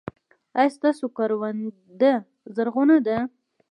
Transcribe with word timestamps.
ایا 0.57 0.73
ستاسو 0.75 1.05
کرونده 1.17 2.13
زرغونه 2.55 2.97
ده؟ 3.07 3.17